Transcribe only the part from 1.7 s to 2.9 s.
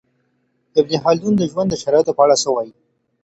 د شرایطو په اړه څه وايي؟